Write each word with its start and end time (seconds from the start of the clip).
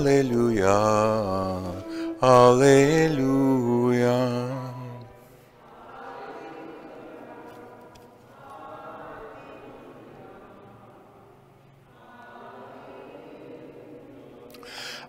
Alleluia, 0.00 0.80
Alleluia. 2.22 4.16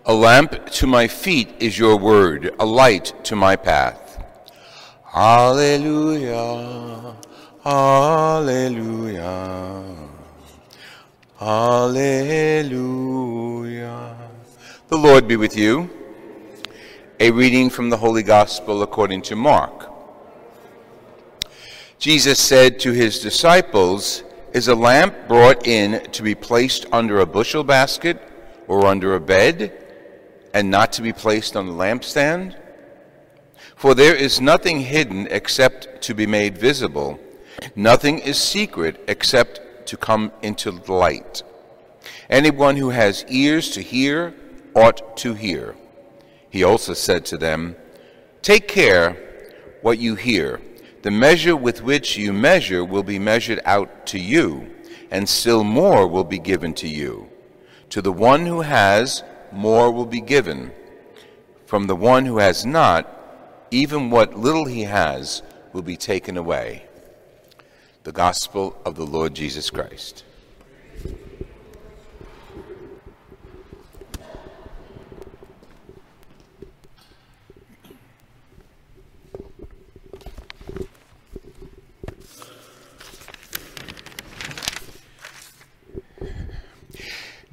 A 0.04 0.12
lamp 0.12 0.66
to 0.72 0.86
my 0.86 1.08
feet 1.08 1.48
is 1.58 1.78
your 1.78 1.96
word, 1.96 2.54
a 2.58 2.66
light 2.66 3.14
to 3.24 3.34
my 3.34 3.56
path. 3.56 4.22
Alleluia, 5.14 7.16
Alleluia, 7.64 9.32
Alleluia. 11.40 12.12
The 14.92 14.98
Lord 14.98 15.26
be 15.26 15.36
with 15.36 15.56
you. 15.56 15.88
A 17.18 17.30
reading 17.30 17.70
from 17.70 17.88
the 17.88 17.96
Holy 17.96 18.22
Gospel 18.22 18.82
according 18.82 19.22
to 19.22 19.34
Mark. 19.34 19.90
Jesus 21.98 22.38
said 22.38 22.78
to 22.80 22.92
his 22.92 23.18
disciples, 23.18 24.22
Is 24.52 24.68
a 24.68 24.74
lamp 24.74 25.14
brought 25.28 25.66
in 25.66 26.10
to 26.10 26.22
be 26.22 26.34
placed 26.34 26.84
under 26.92 27.20
a 27.20 27.26
bushel 27.26 27.64
basket 27.64 28.20
or 28.68 28.84
under 28.84 29.14
a 29.14 29.20
bed, 29.20 29.72
and 30.52 30.70
not 30.70 30.92
to 30.92 31.00
be 31.00 31.14
placed 31.14 31.56
on 31.56 31.64
the 31.64 31.72
lampstand? 31.72 32.54
For 33.74 33.94
there 33.94 34.14
is 34.14 34.42
nothing 34.42 34.80
hidden 34.80 35.26
except 35.30 36.02
to 36.02 36.14
be 36.14 36.26
made 36.26 36.58
visible, 36.58 37.18
nothing 37.74 38.18
is 38.18 38.36
secret 38.36 39.02
except 39.08 39.86
to 39.86 39.96
come 39.96 40.32
into 40.42 40.70
light. 40.70 41.42
Anyone 42.28 42.76
who 42.76 42.90
has 42.90 43.24
ears 43.30 43.70
to 43.70 43.80
hear, 43.80 44.34
ought 44.74 45.16
to 45.18 45.34
hear. 45.34 45.74
He 46.50 46.64
also 46.64 46.94
said 46.94 47.24
to 47.26 47.36
them, 47.36 47.76
Take 48.42 48.68
care 48.68 49.16
what 49.80 49.98
you 49.98 50.14
hear. 50.14 50.60
The 51.02 51.10
measure 51.10 51.56
with 51.56 51.82
which 51.82 52.16
you 52.16 52.32
measure 52.32 52.84
will 52.84 53.02
be 53.02 53.18
measured 53.18 53.60
out 53.64 54.06
to 54.08 54.18
you, 54.18 54.70
and 55.10 55.28
still 55.28 55.64
more 55.64 56.06
will 56.06 56.24
be 56.24 56.38
given 56.38 56.74
to 56.74 56.88
you. 56.88 57.28
To 57.90 58.00
the 58.00 58.12
one 58.12 58.46
who 58.46 58.60
has, 58.62 59.22
more 59.50 59.90
will 59.90 60.06
be 60.06 60.20
given. 60.20 60.72
From 61.66 61.86
the 61.86 61.96
one 61.96 62.26
who 62.26 62.38
has 62.38 62.64
not, 62.64 63.08
even 63.70 64.10
what 64.10 64.38
little 64.38 64.66
he 64.66 64.82
has 64.82 65.42
will 65.72 65.82
be 65.82 65.96
taken 65.96 66.36
away. 66.36 66.86
The 68.04 68.12
Gospel 68.12 68.76
of 68.84 68.96
the 68.96 69.06
Lord 69.06 69.34
Jesus 69.34 69.70
Christ. 69.70 70.24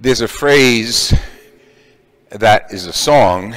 There's 0.09 0.22
a 0.22 0.28
phrase 0.28 1.14
that 2.31 2.74
is 2.74 2.88
a 2.88 2.94
song 2.94 3.56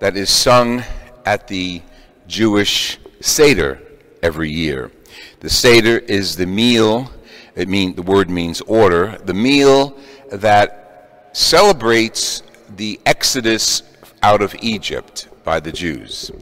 that 0.00 0.16
is 0.16 0.28
sung 0.28 0.82
at 1.24 1.46
the 1.46 1.80
Jewish 2.26 2.98
Seder 3.20 3.80
every 4.20 4.50
year. 4.50 4.90
The 5.38 5.48
Seder 5.48 5.98
is 5.98 6.34
the 6.34 6.46
meal, 6.46 7.08
it 7.54 7.68
mean, 7.68 7.94
the 7.94 8.02
word 8.02 8.30
means 8.30 8.62
order, 8.62 9.16
the 9.26 9.32
meal 9.32 9.96
that 10.32 11.30
celebrates 11.34 12.42
the 12.74 13.00
exodus 13.06 13.84
out 14.24 14.42
of 14.42 14.56
Egypt 14.60 15.28
by 15.44 15.60
the 15.60 15.70
Jews. 15.70 16.32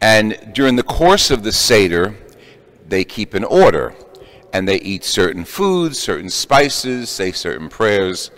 And 0.00 0.52
during 0.54 0.76
the 0.76 0.84
course 0.84 1.32
of 1.32 1.42
the 1.42 1.50
Seder, 1.50 2.14
they 2.86 3.02
keep 3.02 3.34
an 3.34 3.42
order 3.42 3.92
and 4.52 4.66
they 4.66 4.80
eat 4.80 5.04
certain 5.04 5.44
foods, 5.44 5.98
certain 5.98 6.30
spices, 6.30 7.10
say 7.10 7.32
certain 7.32 7.68
prayers 7.68 8.30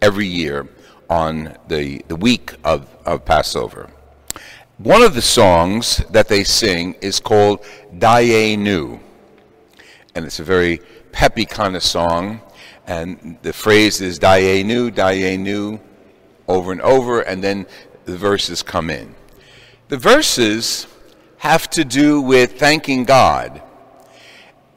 every 0.00 0.26
year 0.26 0.68
on 1.08 1.56
the, 1.68 2.02
the 2.08 2.16
week 2.16 2.54
of, 2.64 2.88
of 3.04 3.24
Passover. 3.24 3.90
One 4.78 5.02
of 5.02 5.14
the 5.14 5.22
songs 5.22 5.98
that 6.10 6.28
they 6.28 6.44
sing 6.44 6.94
is 7.00 7.20
called 7.20 7.64
Dayenu, 7.96 8.98
and 10.14 10.24
it's 10.24 10.40
a 10.40 10.44
very 10.44 10.80
peppy 11.12 11.44
kind 11.44 11.76
of 11.76 11.82
song. 11.82 12.40
And 12.86 13.38
the 13.42 13.52
phrase 13.52 14.00
is 14.00 14.18
Dayenu, 14.18 14.90
Dayenu, 14.90 15.80
over 16.48 16.72
and 16.72 16.80
over, 16.82 17.20
and 17.20 17.42
then 17.42 17.66
the 18.04 18.16
verses 18.16 18.62
come 18.62 18.90
in. 18.90 19.14
The 19.88 19.96
verses 19.96 20.86
have 21.38 21.70
to 21.70 21.84
do 21.84 22.20
with 22.20 22.58
thanking 22.58 23.04
God 23.04 23.62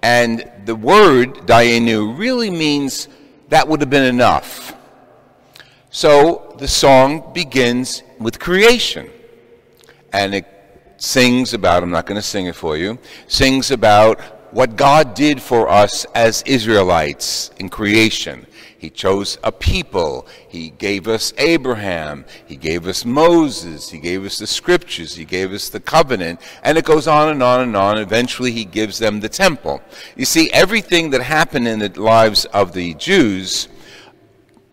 and 0.01 0.49
the 0.65 0.75
word 0.75 1.33
Dayenu 1.47 2.17
really 2.17 2.49
means 2.49 3.07
that 3.49 3.67
would 3.67 3.81
have 3.81 3.89
been 3.89 4.03
enough. 4.03 4.75
So 5.89 6.55
the 6.59 6.67
song 6.67 7.33
begins 7.33 8.03
with 8.19 8.39
creation. 8.39 9.09
And 10.13 10.33
it 10.35 10.45
sings 10.97 11.53
about, 11.53 11.83
I'm 11.83 11.89
not 11.89 12.05
going 12.05 12.17
to 12.19 12.25
sing 12.25 12.45
it 12.47 12.55
for 12.55 12.77
you, 12.77 12.97
sings 13.27 13.71
about 13.71 14.21
what 14.53 14.75
God 14.75 15.13
did 15.13 15.41
for 15.41 15.69
us 15.69 16.05
as 16.15 16.41
Israelites 16.43 17.51
in 17.57 17.69
creation. 17.69 18.45
He 18.77 18.89
chose 18.91 19.39
a 19.43 19.51
people. 19.51 20.27
He 20.47 20.69
gave 20.69 21.07
us 21.07 21.33
Abraham. 21.37 22.25
He 22.45 22.55
gave 22.55 22.87
us 22.87 23.05
Moses. 23.05 23.89
He 23.89 23.97
gave 23.97 24.23
us 24.23 24.37
the 24.37 24.45
scriptures. 24.45 25.15
He 25.15 25.25
gave 25.25 25.51
us 25.51 25.69
the 25.69 25.79
covenant. 25.79 26.39
And 26.63 26.77
it 26.77 26.85
goes 26.85 27.07
on 27.07 27.29
and 27.29 27.41
on 27.41 27.61
and 27.61 27.75
on. 27.75 27.97
Eventually, 27.97 28.51
he 28.51 28.65
gives 28.65 28.99
them 28.99 29.19
the 29.19 29.29
temple. 29.29 29.81
You 30.15 30.25
see, 30.25 30.51
everything 30.51 31.09
that 31.11 31.21
happened 31.21 31.67
in 31.67 31.79
the 31.79 31.89
lives 31.99 32.45
of 32.45 32.73
the 32.73 32.93
Jews, 32.95 33.67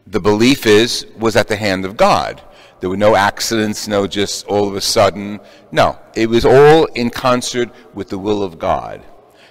the 0.07 0.21
belief 0.21 0.67
is, 0.67 1.07
was 1.19 1.35
at 1.35 1.49
the 1.49 1.57
hand 1.57 1.87
of 1.87 1.97
God. 1.97 2.43
There 2.81 2.91
were 2.91 2.99
no 2.99 3.17
accidents, 3.17 3.89
no 3.89 4.07
just 4.07 4.47
all 4.47 4.69
of 4.69 4.77
a 4.77 4.81
sudden. 4.83 5.41
No, 5.73 5.99
it 6.15 6.29
was 6.29 6.45
all 6.45 6.85
in 6.87 7.09
concert 7.09 7.71
with 7.95 8.11
the 8.11 8.19
will 8.19 8.43
of 8.43 8.59
God. 8.59 9.03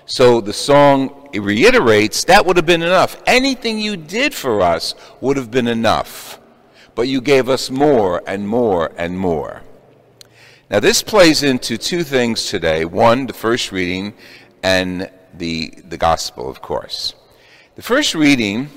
So 0.06 0.42
the 0.42 0.54
song 0.54 1.30
reiterates 1.34 2.26
that 2.26 2.46
would 2.46 2.58
have 2.58 2.66
been 2.66 2.82
enough. 2.82 3.22
Anything 3.26 3.80
you 3.80 3.96
did 3.96 4.34
for 4.34 4.62
us 4.62 4.96
would 5.22 5.38
have 5.38 5.50
been 5.50 5.68
enough. 5.68 6.40
But 6.96 7.08
you 7.08 7.22
gave 7.22 7.50
us 7.50 7.72
more 7.72 8.22
and 8.28 8.48
more 8.48 8.92
and 8.98 9.18
more. 9.18 9.64
Now, 10.70 10.80
this 10.80 11.02
plays 11.04 11.44
into 11.44 11.78
two 11.78 12.04
things 12.04 12.50
today 12.50 12.86
one, 12.86 13.28
the 13.28 13.34
first 13.34 13.72
reading, 13.72 14.14
and 14.62 15.10
the, 15.34 15.74
the 15.86 15.98
gospel, 15.98 16.50
of 16.50 16.62
course. 16.62 17.16
The 17.76 17.82
first 17.82 18.14
reading, 18.14 18.70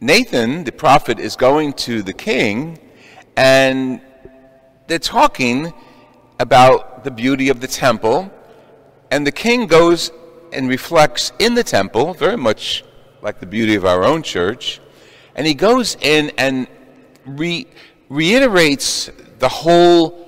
Nathan, 0.00 0.64
the 0.64 0.72
prophet, 0.72 1.18
is 1.18 1.36
going 1.36 1.74
to 1.74 2.02
the 2.02 2.12
king, 2.12 2.78
and 3.36 4.00
they're 4.86 4.98
talking 4.98 5.72
about 6.38 7.04
the 7.04 7.10
beauty 7.10 7.48
of 7.48 7.60
the 7.60 7.68
temple 7.68 8.30
and 9.10 9.26
the 9.26 9.32
king 9.32 9.66
goes 9.66 10.12
and 10.52 10.68
reflects 10.68 11.32
in 11.38 11.54
the 11.54 11.64
temple, 11.64 12.14
very 12.14 12.36
much 12.36 12.84
like 13.22 13.40
the 13.40 13.46
beauty 13.46 13.74
of 13.74 13.84
our 13.84 14.04
own 14.04 14.22
church, 14.22 14.80
and 15.34 15.46
he 15.46 15.54
goes 15.54 15.96
in 16.00 16.30
and 16.38 16.66
re- 17.26 17.66
reiterates 18.08 19.10
the 19.38 19.48
whole 19.48 20.26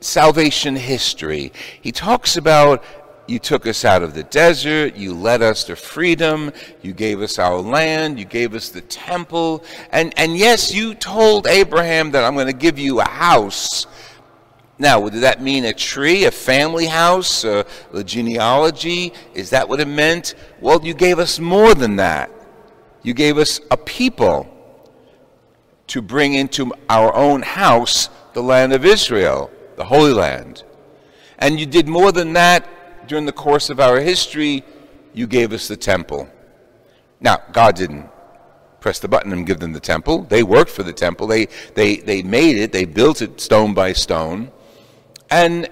salvation 0.00 0.76
history. 0.76 1.52
He 1.80 1.92
talks 1.92 2.36
about 2.36 2.84
you 3.28 3.40
took 3.40 3.66
us 3.66 3.84
out 3.84 4.02
of 4.02 4.14
the 4.14 4.22
desert. 4.22 4.96
You 4.96 5.12
led 5.12 5.42
us 5.42 5.64
to 5.64 5.74
freedom. 5.76 6.52
You 6.82 6.92
gave 6.92 7.20
us 7.22 7.38
our 7.38 7.58
land. 7.58 8.18
You 8.18 8.24
gave 8.24 8.54
us 8.54 8.68
the 8.68 8.82
temple. 8.82 9.64
And, 9.90 10.14
and 10.16 10.36
yes, 10.36 10.72
you 10.72 10.94
told 10.94 11.46
Abraham 11.48 12.12
that 12.12 12.22
I'm 12.22 12.34
going 12.34 12.46
to 12.46 12.52
give 12.52 12.78
you 12.78 13.00
a 13.00 13.08
house. 13.08 13.86
Now, 14.78 15.08
did 15.08 15.22
that 15.22 15.40
mean 15.40 15.64
a 15.64 15.72
tree, 15.72 16.24
a 16.24 16.30
family 16.30 16.86
house, 16.86 17.44
uh, 17.44 17.64
the 17.92 18.04
genealogy? 18.04 19.12
Is 19.32 19.50
that 19.50 19.68
what 19.68 19.80
it 19.80 19.88
meant? 19.88 20.34
Well, 20.60 20.84
you 20.84 20.92
gave 20.92 21.18
us 21.18 21.38
more 21.38 21.74
than 21.74 21.96
that. 21.96 22.30
You 23.02 23.14
gave 23.14 23.38
us 23.38 23.60
a 23.70 23.76
people 23.76 24.52
to 25.86 26.02
bring 26.02 26.34
into 26.34 26.72
our 26.90 27.14
own 27.14 27.42
house 27.42 28.10
the 28.34 28.42
land 28.42 28.72
of 28.72 28.84
Israel, 28.84 29.50
the 29.76 29.84
Holy 29.84 30.12
Land. 30.12 30.64
And 31.38 31.58
you 31.58 31.64
did 31.66 31.88
more 31.88 32.12
than 32.12 32.34
that 32.34 33.08
during 33.08 33.24
the 33.24 33.32
course 33.32 33.70
of 33.70 33.80
our 33.80 34.00
history, 34.00 34.64
you 35.14 35.26
gave 35.26 35.52
us 35.52 35.68
the 35.68 35.76
temple. 35.76 36.28
Now, 37.20 37.38
God 37.52 37.76
didn't 37.76 38.10
press 38.80 38.98
the 38.98 39.08
button 39.08 39.32
and 39.32 39.46
give 39.46 39.58
them 39.58 39.72
the 39.72 39.80
temple. 39.80 40.22
They 40.24 40.42
worked 40.42 40.70
for 40.70 40.82
the 40.82 40.92
temple. 40.92 41.26
They, 41.26 41.46
they, 41.74 41.96
they 41.96 42.22
made 42.22 42.56
it. 42.56 42.72
They 42.72 42.84
built 42.84 43.22
it 43.22 43.40
stone 43.40 43.72
by 43.72 43.92
stone. 43.94 44.50
And 45.30 45.68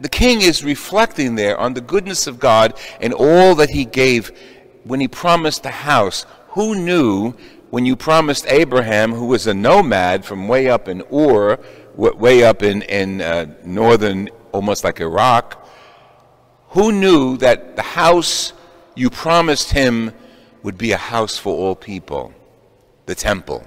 the 0.00 0.08
king 0.08 0.42
is 0.42 0.64
reflecting 0.64 1.34
there 1.34 1.58
on 1.58 1.74
the 1.74 1.80
goodness 1.80 2.26
of 2.26 2.38
God 2.38 2.78
and 3.00 3.12
all 3.12 3.54
that 3.56 3.70
he 3.70 3.84
gave 3.84 4.30
when 4.84 5.00
he 5.00 5.08
promised 5.08 5.62
the 5.62 5.70
house. 5.70 6.26
Who 6.50 6.74
knew 6.74 7.34
when 7.70 7.84
you 7.86 7.96
promised 7.96 8.46
Abraham, 8.48 9.12
who 9.12 9.26
was 9.26 9.46
a 9.46 9.54
nomad 9.54 10.24
from 10.24 10.48
way 10.48 10.68
up 10.68 10.88
in 10.88 11.02
Ur, 11.12 11.58
way 11.94 12.44
up 12.44 12.62
in, 12.62 12.82
in 12.82 13.20
uh, 13.20 13.54
northern, 13.64 14.28
almost 14.52 14.84
like 14.84 15.00
Iraq, 15.00 15.66
who 16.70 16.92
knew 16.92 17.36
that 17.38 17.76
the 17.76 17.82
house 17.82 18.52
you 18.94 19.10
promised 19.10 19.72
him 19.72 20.12
would 20.62 20.78
be 20.78 20.92
a 20.92 20.96
house 20.96 21.38
for 21.38 21.54
all 21.54 21.74
people? 21.74 22.32
The 23.06 23.14
temple. 23.14 23.66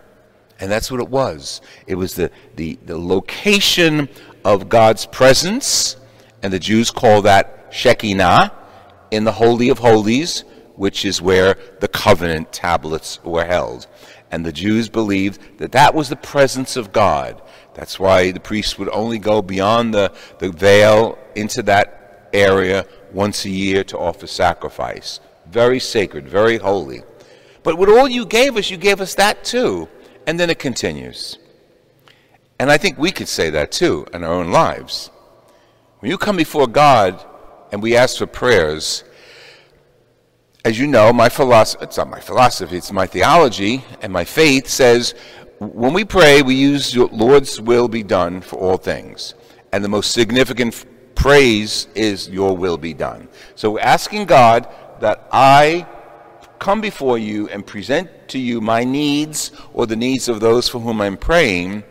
And 0.60 0.70
that's 0.70 0.92
what 0.92 1.00
it 1.00 1.10
was. 1.10 1.62
It 1.88 1.96
was 1.96 2.16
the, 2.16 2.30
the, 2.56 2.78
the 2.86 2.98
location 2.98 4.10
of 4.54 4.68
God's 4.68 5.06
presence, 5.06 5.96
and 6.42 6.52
the 6.52 6.60
Jews 6.60 6.90
call 6.90 7.22
that 7.22 7.68
Shekinah, 7.72 8.52
in 9.12 9.24
the 9.24 9.32
Holy 9.32 9.70
of 9.70 9.80
Holies, 9.80 10.44
which 10.76 11.06
is 11.06 11.22
where 11.22 11.56
the 11.82 11.88
covenant 11.88 12.52
tablets 12.52 13.24
were 13.24 13.46
held. 13.46 13.88
And 14.32 14.46
the 14.46 14.52
Jews 14.52 14.90
believed 14.90 15.60
that 15.60 15.72
that 15.74 15.94
was 15.94 16.10
the 16.10 16.16
presence 16.16 16.76
of 16.76 16.92
God. 16.92 17.42
That's 17.74 18.00
why 18.00 18.32
the 18.32 18.40
priests 18.40 18.78
would 18.78 18.90
only 18.90 19.20
go 19.20 19.42
beyond 19.42 19.94
the, 19.94 20.12
the 20.40 20.52
veil 20.52 21.18
into 21.36 21.64
that 21.64 22.30
area 22.34 22.86
once 23.12 23.46
a 23.46 23.50
year 23.50 23.84
to 23.86 23.98
offer 23.98 24.28
sacrifice. 24.28 25.20
Very 25.48 25.80
sacred, 25.80 26.28
very 26.28 26.58
holy. 26.58 27.02
But 27.64 27.78
with 27.78 27.90
all 27.90 28.08
you 28.08 28.26
gave 28.26 28.58
us, 28.58 28.70
you 28.70 28.78
gave 28.78 29.02
us 29.02 29.16
that 29.16 29.44
too. 29.44 29.88
And 30.28 30.40
then 30.40 30.50
it 30.50 30.60
continues. 30.60 31.38
And 32.60 32.70
I 32.70 32.78
think 32.78 32.98
we 32.98 33.12
could 33.12 33.28
say 33.28 33.50
that 33.52 33.72
too 33.72 34.06
in 34.14 34.24
our 34.24 34.34
own 34.34 34.52
lives. 34.52 35.10
When 36.00 36.12
you 36.12 36.18
come 36.18 36.38
before 36.38 36.68
God 36.68 37.26
and 37.72 37.82
we 37.82 37.96
ask 37.96 38.18
for 38.18 38.28
prayers, 38.28 39.04
as 40.66 40.78
you 40.78 40.86
know, 40.88 41.14
my 41.14 41.30
philosophy, 41.30 41.86
it's 41.86 41.98
not 41.98 42.10
my 42.10 42.20
philosophy, 42.20 42.78
it's 42.78 42.92
my 42.92 43.08
theology 43.08 43.84
and 44.02 44.12
my 44.12 44.26
faith 44.26 44.68
says 44.68 45.16
when 45.60 45.94
we 45.94 46.06
pray, 46.06 46.42
we 46.42 46.56
use 46.56 46.96
Lord's 46.96 47.60
will 47.60 47.88
be 47.88 48.04
done 48.04 48.42
for 48.42 48.58
all 48.58 48.78
things. 48.78 49.34
And 49.74 49.84
the 49.84 49.90
most 49.90 50.12
significant 50.12 50.86
praise 51.16 51.88
is 51.96 52.30
your 52.30 52.56
will 52.56 52.78
be 52.78 52.94
done. 52.94 53.28
So 53.56 53.72
we're 53.72 53.82
asking 53.82 54.26
God 54.26 54.68
that 55.02 55.28
I 55.32 55.86
come 56.60 56.82
before 56.82 57.18
you 57.18 57.50
and 57.50 57.66
present 57.66 58.10
to 58.30 58.40
you 58.40 58.62
my 58.62 58.84
needs 58.84 59.52
or 59.74 59.86
the 59.86 59.96
needs 59.96 60.30
of 60.30 60.40
those 60.40 60.70
for 60.70 60.80
whom 60.80 61.02
I'm 61.02 61.18
praying. 61.18 61.84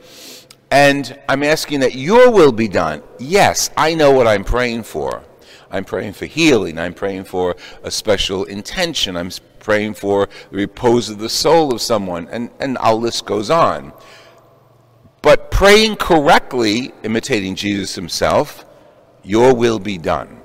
And 0.71 1.19
I'm 1.29 1.43
asking 1.43 1.81
that 1.81 1.95
your 1.95 2.31
will 2.31 2.53
be 2.53 2.69
done. 2.69 3.03
Yes, 3.19 3.71
I 3.77 3.95
know 3.95 4.11
what 4.11 4.27
I'm 4.27 4.45
praying 4.45 4.83
for. 4.83 5.25
I'm 5.71 5.85
praying 5.85 6.15
for 6.15 6.27
healing. 6.27 6.79
I'm 6.79 6.95
praying 6.95 7.25
for 7.25 7.57
a 7.83 7.91
special 7.91 8.45
intention. 8.45 9.17
I'm 9.17 9.31
praying 9.61 9.95
for 9.95 10.29
the 10.51 10.57
repose 10.57 11.09
of 11.09 11.19
the 11.19 11.29
soul 11.29 11.73
of 11.73 11.81
someone. 11.81 12.29
And, 12.31 12.51
and 12.61 12.77
our 12.79 12.95
list 12.95 13.25
goes 13.27 13.51
on. 13.51 13.93
But 15.23 15.51
praying 15.51 15.97
correctly, 15.97 16.93
imitating 17.03 17.55
Jesus 17.55 17.95
himself, 17.95 18.65
your 19.23 19.55
will 19.55 19.79
be 19.79 19.99
done. 19.99 20.41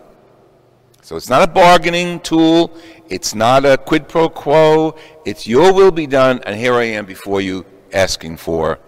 So 1.01 1.17
it's 1.17 1.29
not 1.29 1.47
a 1.47 1.51
bargaining 1.51 2.21
tool, 2.21 2.73
it's 3.09 3.35
not 3.35 3.65
a 3.65 3.77
quid 3.77 4.07
pro 4.07 4.29
quo, 4.29 4.95
it's 5.25 5.45
your 5.45 5.73
will 5.73 5.91
be 5.91 6.07
done, 6.07 6.41
and 6.45 6.57
here 6.57 6.75
I 6.75 6.85
am 6.85 7.05
before 7.05 7.41
you 7.41 7.65
asking 7.91 8.37
for 8.37 8.79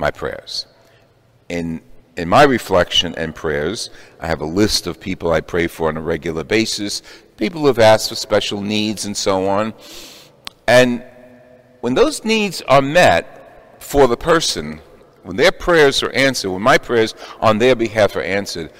my 0.00 0.10
prayers. 0.10 0.66
In, 1.48 1.80
in 2.16 2.28
my 2.28 2.42
reflection 2.42 3.14
and 3.14 3.34
prayers, 3.34 3.90
I 4.18 4.26
have 4.26 4.40
a 4.40 4.46
list 4.46 4.86
of 4.86 4.98
people 4.98 5.30
I 5.32 5.40
pray 5.40 5.66
for 5.68 5.88
on 5.88 5.96
a 5.96 6.00
regular 6.00 6.42
basis, 6.42 7.02
people 7.36 7.60
who 7.60 7.66
have 7.68 7.78
asked 7.78 8.08
for 8.08 8.16
special 8.16 8.60
needs 8.60 9.04
and 9.04 9.16
so 9.16 9.46
on. 9.48 9.74
And 10.66 11.04
when 11.80 11.94
those 11.94 12.24
needs 12.24 12.62
are 12.62 12.82
met 12.82 13.76
for 13.78 14.06
the 14.06 14.16
person, 14.16 14.80
when 15.22 15.36
their 15.36 15.52
prayers 15.52 16.02
are 16.02 16.12
answered, 16.12 16.50
when 16.50 16.62
my 16.62 16.78
prayers 16.78 17.14
on 17.40 17.58
their 17.58 17.74
behalf 17.76 18.16
are 18.16 18.22
answered, 18.22 18.72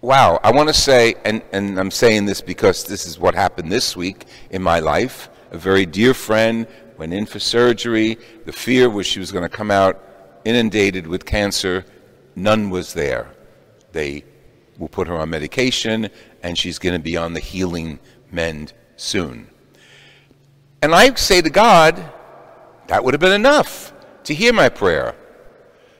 wow, 0.00 0.38
I 0.42 0.52
want 0.52 0.68
to 0.68 0.74
say, 0.74 1.14
and, 1.24 1.42
and 1.52 1.78
I'm 1.78 1.90
saying 1.90 2.26
this 2.26 2.40
because 2.40 2.84
this 2.84 3.06
is 3.06 3.18
what 3.18 3.34
happened 3.34 3.72
this 3.72 3.96
week 3.96 4.26
in 4.50 4.62
my 4.62 4.80
life. 4.80 5.28
A 5.50 5.58
very 5.58 5.86
dear 5.86 6.14
friend 6.14 6.66
went 6.96 7.12
in 7.12 7.26
for 7.26 7.38
surgery. 7.38 8.18
The 8.44 8.52
fear 8.52 8.88
was 8.88 9.06
she 9.06 9.18
was 9.18 9.32
going 9.32 9.42
to 9.42 9.48
come 9.48 9.70
out 9.70 10.02
inundated 10.46 11.06
with 11.06 11.26
cancer. 11.26 11.84
None 12.36 12.70
was 12.70 12.94
there. 12.94 13.34
They 13.92 14.24
will 14.78 14.88
put 14.88 15.08
her 15.08 15.16
on 15.16 15.30
medication, 15.30 16.08
and 16.42 16.56
she's 16.56 16.78
going 16.78 16.94
to 16.94 17.02
be 17.02 17.16
on 17.16 17.34
the 17.34 17.40
healing 17.40 17.98
mend 18.30 18.72
soon. 18.96 19.48
And 20.80 20.94
I 20.94 21.12
say 21.14 21.42
to 21.42 21.50
God, 21.50 22.12
that 22.86 23.02
would 23.02 23.12
have 23.12 23.20
been 23.20 23.32
enough 23.32 23.92
to 24.24 24.34
hear 24.34 24.52
my 24.52 24.68
prayer. 24.68 25.14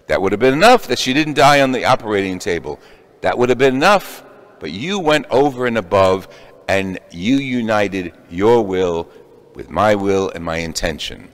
That 0.07 0.23
would 0.23 0.33
have 0.33 0.41
been 0.41 0.55
enough 0.55 0.87
that 0.87 0.99
she 0.99 1.13
didn't 1.13 1.35
die 1.35 1.61
on 1.61 1.73
the 1.73 1.85
operating 1.85 2.39
table. 2.39 2.79
That 3.23 3.37
would 3.37 3.49
have 3.49 3.59
been 3.59 3.75
enough, 3.75 4.23
but 4.61 4.71
you 4.71 5.01
went 5.01 5.27
over 5.31 5.67
and 5.67 5.77
above 5.77 6.29
and 6.69 6.99
you 7.11 7.37
united 7.37 8.15
your 8.31 8.65
will 8.65 9.09
with 9.55 9.71
my 9.71 9.95
will 9.95 10.31
and 10.31 10.45
my 10.45 10.59
intention. 10.59 11.33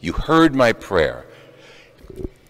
You 0.00 0.12
heard 0.12 0.54
my 0.54 0.72
prayer. 0.72 1.24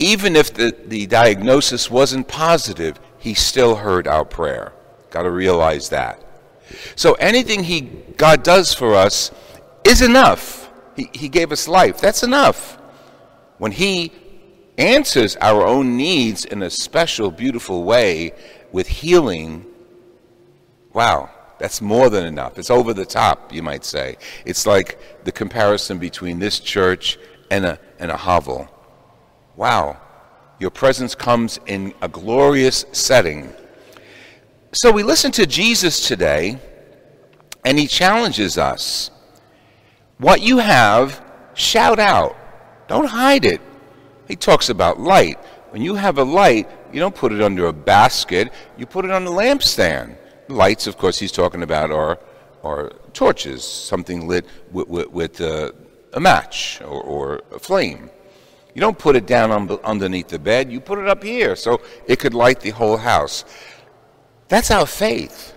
Even 0.03 0.35
if 0.35 0.53
the, 0.53 0.77
the 0.87 1.07
diagnosis 1.07 1.89
wasn't 1.89 2.27
positive, 2.27 2.99
he 3.19 3.35
still 3.35 3.77
heard 3.77 4.09
our 4.09 4.25
prayer. 4.25 4.73
Got 5.11 5.23
to 5.23 5.31
realize 5.31 5.91
that. 5.91 6.21
So 6.97 7.13
anything 7.15 7.63
he, 7.63 7.83
God 8.17 8.43
does 8.43 8.75
for 8.75 8.97
us 8.97 9.31
is 9.85 10.03
enough. 10.03 10.69
He, 10.97 11.09
he 11.13 11.29
gave 11.29 11.53
us 11.53 11.69
life. 11.69 12.01
That's 12.01 12.25
enough. 12.25 12.79
When 13.59 13.71
he 13.71 14.11
answers 14.77 15.37
our 15.37 15.65
own 15.65 15.97
needs 15.97 16.47
in 16.47 16.65
a 16.65 16.71
special, 16.71 17.31
beautiful 17.31 17.85
way, 17.85 18.33
with 18.73 18.89
healing, 18.89 19.67
wow, 20.93 21.31
that's 21.61 21.81
more 21.81 22.11
than 22.11 22.25
enough. 22.25 22.59
It's 22.59 22.71
over 22.71 22.93
the 22.93 23.07
top, 23.07 23.53
you 23.53 23.63
might 23.63 23.85
say. 23.85 24.17
It's 24.45 24.67
like 24.67 25.25
the 25.25 25.31
comparison 25.31 25.99
between 25.99 26.41
this 26.41 26.59
church 26.59 27.19
and 27.53 27.65
a, 27.65 27.79
and 28.01 28.11
a 28.11 28.17
hovel. 28.17 28.69
Wow, 29.57 30.01
your 30.59 30.71
presence 30.71 31.15
comes 31.15 31.61
in 31.67 31.93
a 32.01 32.09
glorious 32.09 32.85
setting. 32.93 33.53
So 34.73 34.91
we 34.91 35.03
listen 35.03 35.31
to 35.33 35.47
Jesus 35.47 36.09
today, 36.09 36.59
and 37.65 37.79
he 37.79 37.87
challenges 37.87 38.57
us. 38.57 39.11
What 40.19 40.41
you 40.41 40.59
have, 40.59 41.23
shout 41.55 41.99
out. 41.99 42.37
Don't 42.89 43.07
hide 43.07 43.45
it. 43.45 43.61
He 44.29 44.37
talks 44.37 44.71
about 44.71 44.99
light. 44.99 45.39
When 45.71 45.83
you 45.83 45.95
have 45.95 46.19
a 46.19 46.25
light, 46.25 46.71
you 46.93 47.01
don't 47.01 47.15
put 47.15 47.33
it 47.33 47.43
under 47.43 47.67
a 47.67 47.73
basket, 47.73 48.53
you 48.77 48.87
put 48.87 49.05
it 49.05 49.11
on 49.11 49.27
a 49.27 49.31
lampstand. 49.31 50.17
Lights, 50.49 50.87
of 50.87 50.97
course, 50.97 51.19
he's 51.19 51.33
talking 51.33 51.63
about 51.63 51.91
are, 51.91 52.19
are 52.63 52.93
torches, 53.13 53.65
something 53.65 54.29
lit 54.29 54.47
with, 54.71 54.89
with, 54.89 55.11
with 55.11 55.41
uh, 55.41 55.73
a 56.13 56.21
match 56.21 56.81
or, 56.83 57.03
or, 57.03 57.43
a 57.53 57.59
flame. 57.59 58.11
You 58.75 58.81
don't 58.81 58.99
put 58.99 59.17
it 59.17 59.27
down 59.27 59.51
on, 59.51 59.71
underneath 59.85 60.29
the 60.29 60.39
bed, 60.39 60.73
you 60.73 60.81
put 60.81 60.99
it 60.99 61.09
up 61.09 61.23
here 61.23 61.57
so 61.57 61.81
it 62.07 62.19
could 62.19 62.35
light 62.35 62.61
the 62.61 62.71
whole 62.71 62.97
house. 62.97 63.45
That's 64.49 64.71
our 64.71 64.87
faith. 64.87 65.55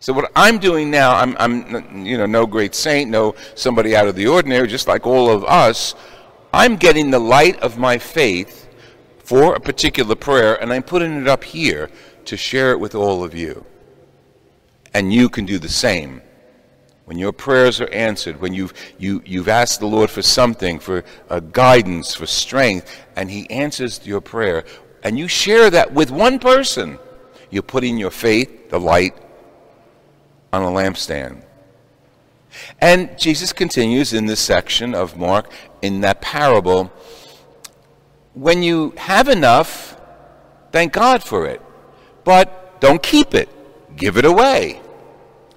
So 0.00 0.12
what 0.12 0.30
I'm 0.36 0.58
doing 0.58 0.90
now, 0.90 1.16
I'm, 1.16 1.36
I'm 1.38 2.06
you 2.06 2.18
know 2.18 2.26
no 2.26 2.46
great 2.46 2.74
saint, 2.74 3.10
no 3.10 3.34
somebody 3.54 3.96
out 3.96 4.06
of 4.06 4.14
the 4.14 4.26
ordinary, 4.26 4.68
just 4.68 4.86
like 4.86 5.06
all 5.06 5.30
of 5.30 5.44
us. 5.44 5.94
I'm 6.52 6.76
getting 6.76 7.10
the 7.10 7.18
light 7.18 7.58
of 7.60 7.78
my 7.78 7.98
faith 7.98 8.68
for 9.18 9.54
a 9.54 9.60
particular 9.60 10.14
prayer, 10.14 10.60
and 10.62 10.72
I'm 10.72 10.82
putting 10.82 11.20
it 11.20 11.26
up 11.26 11.42
here 11.42 11.90
to 12.26 12.36
share 12.36 12.70
it 12.70 12.78
with 12.78 12.94
all 12.94 13.24
of 13.24 13.34
you. 13.34 13.64
And 14.94 15.12
you 15.12 15.28
can 15.28 15.44
do 15.44 15.58
the 15.58 15.68
same. 15.68 16.22
When 17.06 17.18
your 17.18 17.32
prayers 17.32 17.80
are 17.80 17.88
answered, 17.90 18.40
when 18.40 18.52
you've, 18.52 18.74
you, 18.98 19.22
you've 19.24 19.48
asked 19.48 19.78
the 19.78 19.86
Lord 19.86 20.10
for 20.10 20.22
something, 20.22 20.80
for 20.80 21.04
uh, 21.30 21.38
guidance, 21.38 22.16
for 22.16 22.26
strength, 22.26 22.92
and 23.14 23.30
He 23.30 23.48
answers 23.48 24.04
your 24.04 24.20
prayer, 24.20 24.64
and 25.04 25.16
you 25.16 25.28
share 25.28 25.70
that 25.70 25.92
with 25.92 26.10
one 26.10 26.40
person, 26.40 26.98
you're 27.48 27.62
putting 27.62 27.96
your 27.96 28.10
faith, 28.10 28.70
the 28.70 28.80
light, 28.80 29.14
on 30.52 30.62
a 30.62 30.66
lampstand. 30.66 31.44
And 32.80 33.16
Jesus 33.16 33.52
continues 33.52 34.12
in 34.12 34.26
this 34.26 34.40
section 34.40 34.92
of 34.92 35.16
Mark, 35.16 35.52
in 35.82 36.00
that 36.00 36.20
parable. 36.20 36.90
When 38.34 38.64
you 38.64 38.94
have 38.96 39.28
enough, 39.28 39.96
thank 40.72 40.92
God 40.92 41.22
for 41.22 41.46
it. 41.46 41.62
But 42.24 42.80
don't 42.80 43.00
keep 43.00 43.32
it, 43.32 43.48
give 43.96 44.16
it 44.16 44.24
away. 44.24 44.80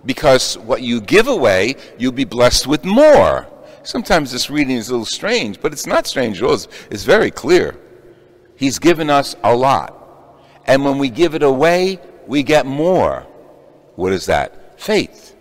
Because 0.06 0.58
what 0.58 0.82
you 0.82 1.02
give 1.02 1.28
away, 1.28 1.76
you'll 1.98 2.12
be 2.12 2.26
blessed 2.26 2.68
with 2.68 2.86
more. 2.86 3.48
Sometimes 3.84 4.32
this 4.32 4.50
reading 4.50 4.76
is 4.76 4.90
a 4.90 4.92
little 4.92 5.06
strange, 5.06 5.62
but 5.62 5.74
it's 5.74 5.88
not 5.88 6.08
strange 6.08 6.42
at 6.42 6.44
all. 6.44 6.54
It's, 6.54 7.04
very 7.04 7.32
clear. 7.32 7.76
He's 8.56 8.80
given 8.80 9.10
us 9.10 9.36
a 9.44 9.56
lot. 9.56 9.96
And 10.66 10.86
when 10.86 11.00
we 11.00 11.10
give 11.10 11.36
it 11.36 11.44
away, 11.44 12.00
we 12.28 12.44
get 12.44 12.66
more. 12.66 13.26
What 13.96 14.14
is 14.14 14.28
that? 14.28 14.80
Faith. 14.80 15.36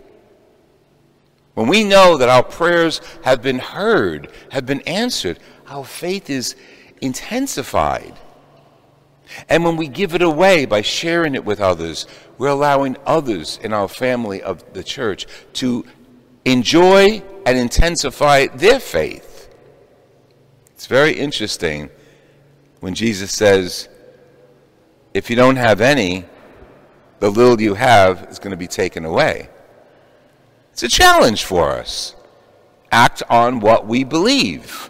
When 1.53 1.67
we 1.67 1.83
know 1.83 2.17
that 2.17 2.29
our 2.29 2.43
prayers 2.43 3.01
have 3.23 3.41
been 3.41 3.59
heard, 3.59 4.31
have 4.51 4.65
been 4.65 4.81
answered, 4.81 5.39
our 5.67 5.85
faith 5.85 6.29
is 6.29 6.55
intensified. 7.01 8.13
And 9.47 9.63
when 9.63 9.77
we 9.77 9.87
give 9.87 10.15
it 10.15 10.21
away 10.21 10.65
by 10.65 10.81
sharing 10.81 11.35
it 11.35 11.45
with 11.45 11.59
others, 11.59 12.07
we're 12.39 12.47
allowing 12.47 12.97
others 13.05 13.59
in 13.61 13.73
our 13.73 13.87
family 13.87 14.41
of 14.41 14.73
the 14.73 14.83
church 14.83 15.27
to 15.53 15.85
enjoy 16.45 17.21
and 17.45 17.57
intensify 17.57 18.47
their 18.47 18.79
faith. 18.79 19.53
It's 20.73 20.87
very 20.87 21.11
interesting 21.11 21.89
when 22.79 22.95
Jesus 22.95 23.33
says, 23.33 23.89
if 25.13 25.29
you 25.29 25.35
don't 25.35 25.57
have 25.57 25.81
any, 25.81 26.23
the 27.19 27.29
little 27.29 27.59
you 27.59 27.73
have 27.73 28.27
is 28.31 28.39
going 28.39 28.51
to 28.51 28.57
be 28.57 28.67
taken 28.67 29.03
away. 29.03 29.49
It's 30.71 30.83
a 30.83 30.87
challenge 30.87 31.43
for 31.43 31.71
us. 31.71 32.15
Act 32.89 33.21
on 33.29 33.59
what 33.59 33.85
we 33.85 34.05
believe. 34.05 34.89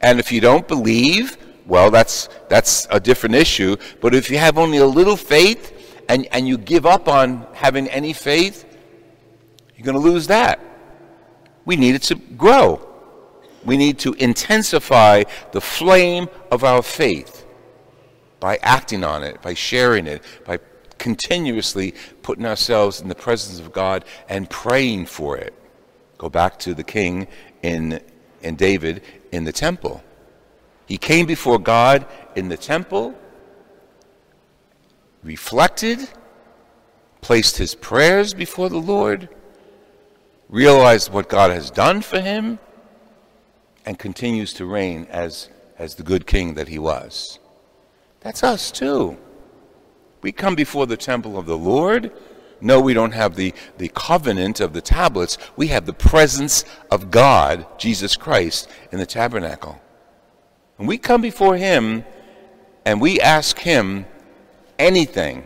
And 0.00 0.20
if 0.20 0.30
you 0.30 0.40
don't 0.40 0.68
believe, 0.68 1.36
well, 1.66 1.90
that's, 1.90 2.28
that's 2.48 2.86
a 2.90 3.00
different 3.00 3.34
issue. 3.34 3.76
But 4.00 4.14
if 4.14 4.30
you 4.30 4.38
have 4.38 4.58
only 4.58 4.78
a 4.78 4.86
little 4.86 5.16
faith 5.16 5.71
and, 6.08 6.26
and 6.32 6.46
you 6.46 6.58
give 6.58 6.86
up 6.86 7.08
on 7.08 7.46
having 7.54 7.88
any 7.88 8.12
faith, 8.12 8.64
you're 9.76 9.84
going 9.84 10.02
to 10.02 10.10
lose 10.10 10.26
that. 10.28 10.60
We 11.64 11.76
need 11.76 11.94
it 11.94 12.02
to 12.02 12.14
grow. 12.14 12.88
We 13.64 13.76
need 13.76 13.98
to 14.00 14.12
intensify 14.14 15.24
the 15.52 15.60
flame 15.60 16.28
of 16.50 16.64
our 16.64 16.82
faith 16.82 17.46
by 18.40 18.58
acting 18.62 19.04
on 19.04 19.22
it, 19.22 19.40
by 19.40 19.54
sharing 19.54 20.06
it, 20.06 20.22
by 20.44 20.58
continuously 20.98 21.94
putting 22.22 22.46
ourselves 22.46 23.00
in 23.00 23.08
the 23.08 23.14
presence 23.14 23.60
of 23.60 23.72
God 23.72 24.04
and 24.28 24.48
praying 24.50 25.06
for 25.06 25.36
it. 25.36 25.54
Go 26.18 26.28
back 26.28 26.58
to 26.60 26.74
the 26.74 26.84
king 26.84 27.26
in, 27.62 28.00
in 28.40 28.54
David 28.56 29.02
in 29.32 29.44
the 29.44 29.52
temple. 29.52 30.02
He 30.86 30.98
came 30.98 31.26
before 31.26 31.58
God 31.58 32.06
in 32.36 32.48
the 32.48 32.56
temple, 32.56 33.14
reflected, 35.22 36.08
placed 37.20 37.56
his 37.56 37.74
prayers 37.74 38.34
before 38.34 38.68
the 38.68 38.78
Lord, 38.78 39.28
realized 40.48 41.12
what 41.12 41.28
God 41.28 41.50
has 41.50 41.70
done 41.70 42.02
for 42.02 42.20
him, 42.20 42.58
and 43.84 43.98
continues 43.98 44.52
to 44.54 44.66
reign 44.66 45.06
as, 45.10 45.48
as 45.78 45.94
the 45.94 46.02
good 46.02 46.26
king 46.26 46.54
that 46.54 46.68
he 46.68 46.78
was. 46.78 47.38
That's 48.20 48.42
us 48.42 48.70
too. 48.70 49.16
We 50.20 50.30
come 50.30 50.54
before 50.54 50.86
the 50.86 50.96
temple 50.96 51.36
of 51.36 51.46
the 51.46 51.58
Lord. 51.58 52.12
No, 52.60 52.80
we 52.80 52.94
don't 52.94 53.12
have 53.12 53.34
the, 53.34 53.52
the 53.78 53.88
covenant 53.88 54.60
of 54.60 54.72
the 54.72 54.80
tablets. 54.80 55.36
We 55.56 55.66
have 55.68 55.84
the 55.84 55.92
presence 55.92 56.64
of 56.92 57.10
God, 57.10 57.66
Jesus 57.76 58.16
Christ, 58.16 58.70
in 58.92 59.00
the 59.00 59.06
tabernacle. 59.06 59.80
And 60.78 60.86
we 60.86 60.96
come 60.96 61.20
before 61.20 61.56
Him 61.56 62.04
and 62.84 63.00
we 63.00 63.20
ask 63.20 63.58
Him 63.58 64.06
anything, 64.82 65.44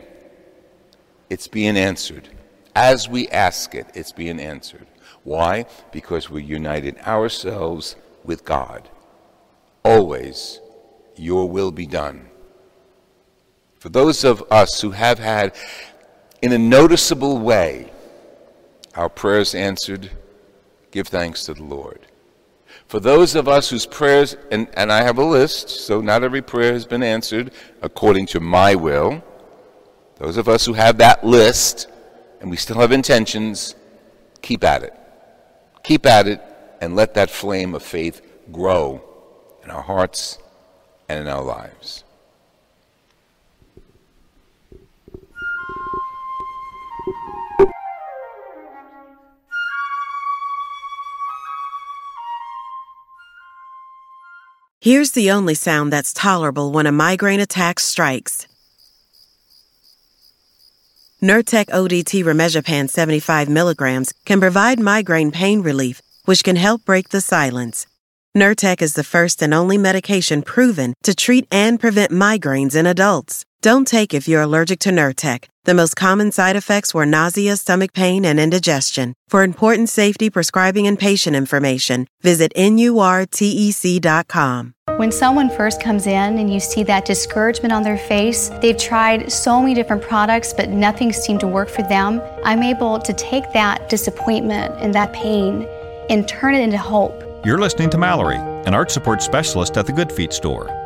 it's 1.29 1.47
being 1.47 1.77
answered. 1.77 2.29
As 2.75 3.09
we 3.09 3.29
ask 3.29 3.75
it, 3.75 3.87
it's 3.95 4.13
being 4.13 4.41
answered. 4.41 4.87
Why? 5.25 5.67
Because 5.93 6.31
we 6.31 6.43
united 6.43 6.99
ourselves 7.01 7.97
with 8.25 8.45
God. 8.45 8.89
Always, 9.85 10.61
your 11.17 11.49
will 11.49 11.71
be 11.71 11.87
done. 11.87 12.29
For 13.79 13.91
those 13.91 14.25
of 14.25 14.43
us 14.51 14.81
who 14.81 14.93
have 14.93 15.19
had, 15.19 15.55
in 16.41 16.53
a 16.53 16.59
noticeable 16.59 17.39
way, 17.39 17.93
our 18.95 19.09
prayers 19.09 19.55
answered, 19.55 20.11
give 20.91 21.09
thanks 21.09 21.45
to 21.45 21.55
the 21.55 21.63
Lord. 21.63 22.06
For 22.89 23.01
those 23.01 23.35
of 23.35 23.49
us 23.49 23.69
whose 23.69 23.85
prayers, 23.85 24.37
and, 24.51 24.69
and 24.75 24.93
I 24.93 25.03
have 25.03 25.19
a 25.19 25.25
list, 25.25 25.69
so 25.69 26.01
not 26.01 26.23
every 26.23 26.43
prayer 26.43 26.73
has 26.73 26.87
been 26.87 27.03
answered 27.03 27.51
according 27.83 28.27
to 28.27 28.41
my 28.41 28.75
will. 28.77 29.25
Those 30.17 30.37
of 30.37 30.49
us 30.49 30.65
who 30.65 30.75
have 30.75 30.99
that 30.99 31.25
list 31.25 31.89
and 32.41 32.51
we 32.51 32.57
still 32.57 32.79
have 32.79 32.93
intentions, 32.93 33.75
keep 34.41 34.63
at 34.63 34.83
it. 34.83 34.95
Keep 35.83 36.07
at 36.07 36.29
it 36.29 36.41
and 36.81 36.95
let 36.95 37.15
that 37.15 37.31
flame 37.31 37.75
of 37.75 37.83
faith 37.83 38.23
grow 38.53 39.03
in 39.65 39.71
our 39.71 39.83
hearts 39.83 40.39
and 41.09 41.19
in 41.19 41.27
our 41.27 41.43
lives. 41.43 42.05
Here's 54.87 55.11
the 55.11 55.33
only 55.33 55.55
sound 55.55 55.93
that's 55.93 56.13
tolerable 56.13 56.71
when 56.71 56.87
a 56.87 56.93
migraine 56.93 57.41
attack 57.41 57.81
strikes. 57.81 58.47
Nurtec 61.21 61.67
ODT 61.71 62.23
Rimegepant 62.23 62.91
75 62.91 63.49
milligrams 63.49 64.15
can 64.25 64.39
provide 64.39 64.79
migraine 64.79 65.33
pain 65.33 65.63
relief, 65.63 66.01
which 66.25 66.45
can 66.45 66.55
help 66.55 66.85
break 66.85 67.09
the 67.09 67.21
silence. 67.21 67.89
Nurtec 68.37 68.81
is 68.81 68.95
the 68.95 69.03
first 69.03 69.43
and 69.43 69.53
only 69.53 69.77
medication 69.77 70.41
proven 70.41 70.95
to 71.03 71.17
treat 71.17 71.49
and 71.51 71.81
prevent 71.81 72.13
migraines 72.13 72.77
in 72.77 72.87
adults. 72.87 73.45
Don't 73.67 73.85
take 73.85 74.15
if 74.15 74.29
you're 74.29 74.43
allergic 74.43 74.79
to 74.83 74.91
Nurtec. 74.91 75.47
The 75.65 75.75
most 75.75 75.97
common 75.97 76.31
side 76.31 76.55
effects 76.55 76.95
were 76.95 77.05
nausea, 77.05 77.57
stomach 77.57 77.93
pain, 77.93 78.25
and 78.25 78.39
indigestion. 78.39 79.13
For 79.27 79.43
important 79.43 79.89
safety, 79.89 80.31
prescribing, 80.31 80.87
and 80.87 80.97
patient 80.97 81.35
information, 81.35 82.07
visit 82.23 82.53
NURTEC.com. 82.55 82.85
When 84.99 85.11
someone 85.11 85.51
first 85.51 85.83
comes 85.83 86.07
in 86.07 86.39
and 86.39 86.55
you 86.55 86.61
see 86.61 86.85
that 86.85 87.07
discouragement 87.07 87.73
on 87.73 87.83
their 87.83 87.99
face, 87.99 88.51
they've 88.63 88.79
tried 88.79 89.33
so 89.33 89.61
many 89.61 89.75
different 89.75 90.03
products, 90.03 90.53
but 90.53 90.69
nothing 90.69 91.13
seemed 91.13 91.41
to 91.41 91.49
work 91.49 91.69
for 91.69 91.83
them. 91.83 92.23
I'm 92.45 92.63
able 92.63 93.01
to 93.01 93.13
take 93.15 93.53
that 93.53 93.89
disappointment 93.89 94.77
and 94.81 94.95
that 94.95 95.13
pain 95.13 95.67
and 96.09 96.29
turn 96.29 96.55
it 96.55 96.61
into 96.61 96.79
hope. 96.79 97.21
You're 97.45 97.59
listening 97.59 97.91
to 97.91 97.99
Mallory, 97.99 98.37
an 98.37 98.75
arch 98.75 98.93
support 98.93 99.23
specialist 99.23 99.77
at 99.77 99.87
the 99.87 99.93
Good 99.93 100.13
Feet 100.13 100.33
store 100.33 100.86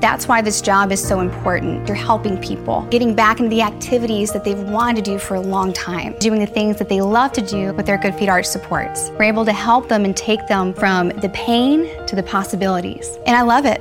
That's 0.00 0.28
why 0.28 0.42
this 0.42 0.60
job 0.60 0.92
is 0.92 1.02
so 1.02 1.20
important. 1.20 1.88
You're 1.88 1.96
helping 1.96 2.38
people, 2.40 2.86
getting 2.90 3.14
back 3.14 3.40
into 3.40 3.50
the 3.50 3.62
activities 3.62 4.32
that 4.32 4.44
they've 4.44 4.58
wanted 4.58 5.04
to 5.04 5.10
do 5.10 5.18
for 5.18 5.34
a 5.34 5.40
long 5.40 5.72
time, 5.72 6.16
doing 6.20 6.38
the 6.38 6.46
things 6.46 6.78
that 6.78 6.88
they 6.88 7.00
love 7.00 7.32
to 7.32 7.40
do 7.40 7.72
with 7.72 7.86
their 7.86 7.98
Good 7.98 8.14
Feet 8.14 8.28
Arch 8.28 8.46
supports. 8.46 9.10
We're 9.18 9.24
able 9.24 9.44
to 9.44 9.52
help 9.52 9.88
them 9.88 10.04
and 10.04 10.16
take 10.16 10.46
them 10.46 10.72
from 10.72 11.08
the 11.08 11.30
pain 11.30 11.88
to 12.06 12.14
the 12.14 12.22
possibilities. 12.22 13.18
And 13.26 13.36
I 13.36 13.42
love 13.42 13.66
it. 13.66 13.80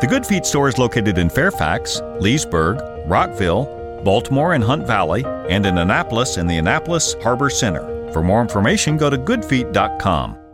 The 0.00 0.06
Good 0.06 0.26
Feet 0.26 0.44
store 0.44 0.68
is 0.68 0.78
located 0.78 1.18
in 1.18 1.30
Fairfax, 1.30 2.00
Leesburg, 2.20 2.80
Rockville, 3.06 4.00
Baltimore 4.04 4.52
and 4.52 4.62
Hunt 4.62 4.86
Valley, 4.86 5.24
and 5.48 5.64
in 5.64 5.78
Annapolis 5.78 6.36
in 6.36 6.46
the 6.46 6.58
Annapolis 6.58 7.14
Harbor 7.22 7.50
Center. 7.50 8.12
For 8.12 8.22
more 8.22 8.42
information, 8.42 8.96
go 8.96 9.10
to 9.10 9.18
goodfeet.com. 9.18 10.47